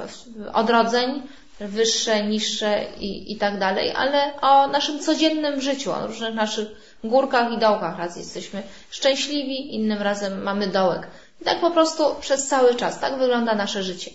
[0.52, 1.22] odrodzeń,
[1.60, 6.68] wyższe, niższe i, i tak dalej, ale o naszym codziennym życiu, o różnych naszych
[7.04, 7.98] górkach i dołkach.
[7.98, 11.08] Raz jesteśmy szczęśliwi, innym razem mamy dołek.
[11.40, 13.00] I tak po prostu przez cały czas.
[13.00, 14.10] Tak wygląda nasze życie.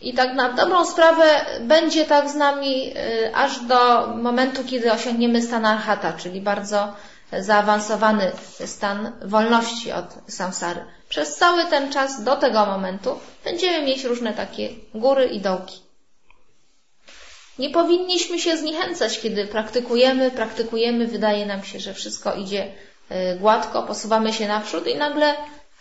[0.00, 5.42] I tak na dobrą sprawę będzie tak z nami y, aż do momentu, kiedy osiągniemy
[5.42, 6.92] stan arhata, czyli bardzo
[7.32, 8.32] zaawansowany
[8.66, 10.80] stan wolności od samsary.
[11.08, 15.80] Przez cały ten czas do tego momentu będziemy mieć różne takie góry i dołki.
[17.58, 22.72] Nie powinniśmy się zniechęcać, kiedy praktykujemy, praktykujemy, wydaje nam się, że wszystko idzie
[23.08, 25.34] e, gładko, posuwamy się naprzód i nagle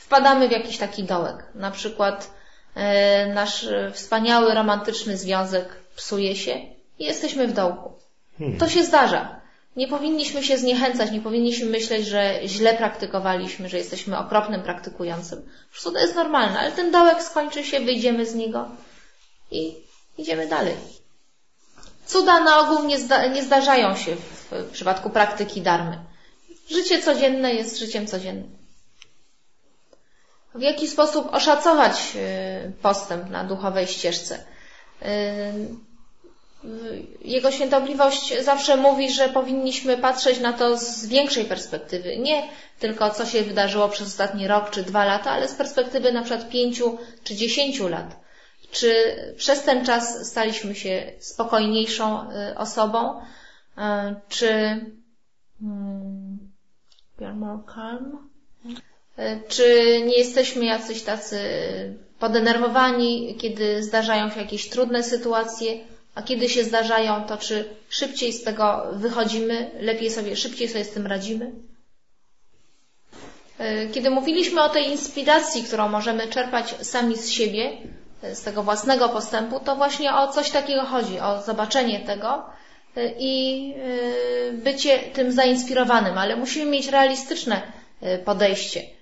[0.07, 1.43] wpadamy w jakiś taki dołek.
[1.55, 2.31] Na przykład
[2.75, 6.53] e, nasz wspaniały, romantyczny związek psuje się
[6.99, 7.91] i jesteśmy w dołku.
[8.37, 8.57] Hmm.
[8.59, 9.41] To się zdarza.
[9.75, 15.41] Nie powinniśmy się zniechęcać, nie powinniśmy myśleć, że źle praktykowaliśmy, że jesteśmy okropnym praktykującym.
[15.41, 18.67] Po prostu to jest normalne, ale ten dołek skończy się, wyjdziemy z niego
[19.51, 19.75] i
[20.17, 20.75] idziemy dalej.
[22.05, 25.97] Cuda na ogół nie, zda, nie zdarzają się w, w przypadku praktyki darmy.
[26.71, 28.56] Życie codzienne jest życiem codziennym.
[30.57, 34.45] W jaki sposób oszacować y, postęp na duchowej ścieżce?
[35.05, 35.87] Y,
[37.21, 42.17] jego świętobliwość zawsze mówi, że powinniśmy patrzeć na to z większej perspektywy.
[42.17, 42.49] Nie
[42.79, 46.49] tylko co się wydarzyło przez ostatni rok czy dwa lata, ale z perspektywy na przykład
[46.49, 48.19] pięciu czy dziesięciu lat.
[48.71, 53.19] Czy przez ten czas staliśmy się spokojniejszą y, osobą?
[53.19, 53.81] Y,
[54.29, 54.47] czy
[55.59, 56.39] hmm,
[57.35, 58.26] more calm?
[59.19, 61.39] Y, czy nie jesteśmy jacyś tacy
[62.19, 65.77] podenerwowani, kiedy zdarzają się jakieś trudne sytuacje,
[66.15, 70.89] a kiedy się zdarzają, to czy szybciej z tego wychodzimy, lepiej sobie, szybciej sobie z
[70.89, 71.51] tym radzimy?
[73.93, 77.77] Kiedy mówiliśmy o tej inspiracji, którą możemy czerpać sami z siebie,
[78.33, 82.43] z tego własnego postępu, to właśnie o coś takiego chodzi, o zobaczenie tego
[83.19, 83.73] i
[84.53, 87.61] bycie tym zainspirowanym, ale musimy mieć realistyczne
[88.25, 88.96] podejście.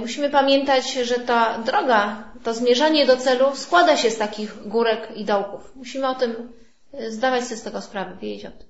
[0.00, 5.24] Musimy pamiętać, że ta droga, to zmierzanie do celu składa się z takich górek i
[5.24, 5.72] dołków.
[5.76, 6.52] Musimy o tym
[7.08, 8.68] zdawać sobie z tego sprawę, wiedzieć o tym.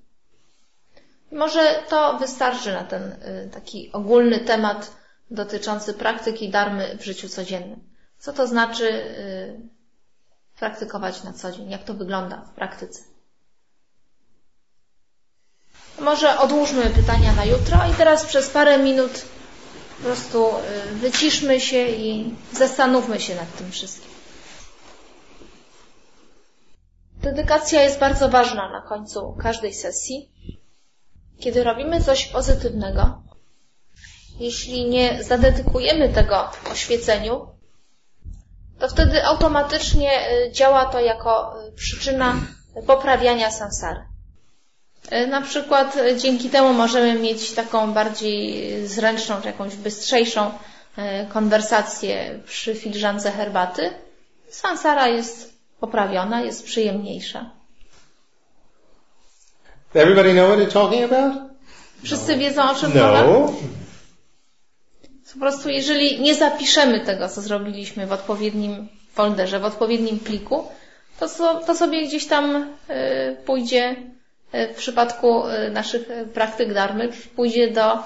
[1.33, 3.17] Może to wystarczy na ten
[3.53, 4.97] taki ogólny temat
[5.31, 7.81] dotyczący praktyki darmy w życiu codziennym.
[8.19, 9.05] Co to znaczy
[10.59, 11.71] praktykować na co dzień?
[11.71, 13.03] Jak to wygląda w praktyce?
[15.99, 19.25] Może odłóżmy pytania na jutro i teraz przez parę minut
[19.97, 24.11] po prostu y, wyciszmy się i zastanówmy się nad tym wszystkim.
[27.23, 30.31] Dedykacja jest bardzo ważna na końcu każdej sesji.
[31.41, 33.23] Kiedy robimy coś pozytywnego,
[34.39, 37.47] jeśli nie zadedykujemy tego oświeceniu,
[38.79, 42.35] to wtedy automatycznie y, działa to jako y, przyczyna
[42.87, 44.14] poprawiania samsary.
[45.13, 50.51] Y, na przykład dzięki temu możemy mieć taką bardziej zręczną, czy jakąś bystrzejszą
[51.33, 53.91] konwersację przy filiżance herbaty.
[54.51, 57.51] Samsara jest poprawiona, jest przyjemniejsza.
[59.95, 61.43] Everybody know what talking about?
[62.03, 63.01] Wszyscy wiedzą o czym no.
[63.01, 63.53] mowa?
[65.33, 70.65] Po prostu jeżeli nie zapiszemy tego, co zrobiliśmy w odpowiednim folderze, w odpowiednim pliku,
[71.21, 71.29] to,
[71.67, 72.57] to sobie gdzieś tam
[72.91, 73.97] y, pójdzie
[74.73, 77.99] w przypadku naszych praktyk darmy pójdzie do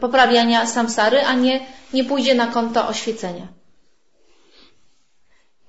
[0.00, 1.60] poprawiania samsary, a nie,
[1.92, 3.48] nie pójdzie na konto oświecenia.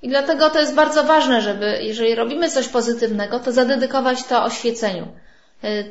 [0.02, 5.08] I dlatego to jest bardzo ważne, żeby, jeżeli robimy coś pozytywnego, to zadedykować to oświeceniu.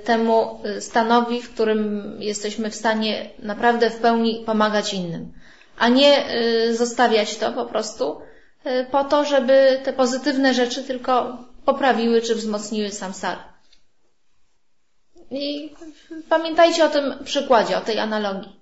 [0.04, 5.32] Temu stanowi, w którym jesteśmy w stanie naprawdę w pełni pomagać innym.
[5.78, 6.24] A nie
[6.72, 8.20] zostawiać to po prostu
[8.90, 13.49] po to, żeby te pozytywne rzeczy tylko poprawiły czy wzmocniły samsar.
[15.30, 15.74] I
[16.28, 18.60] pamiętajcie o tym przykładzie, o tej analogii.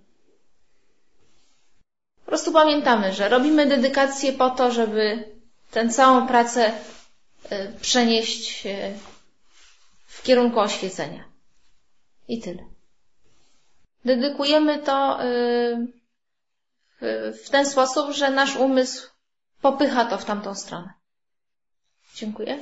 [2.25, 5.25] Po prostu pamiętamy, że robimy dedykację po to, żeby
[5.71, 6.73] tę całą pracę
[7.81, 8.65] przenieść
[10.07, 11.25] w kierunku oświecenia.
[12.29, 12.65] I tyle.
[14.05, 15.89] Dedykujemy to y,
[17.45, 19.09] w ten sposób, że nasz umysł
[19.61, 20.93] popycha to w tamtą stronę.
[22.15, 22.59] Dziękuję.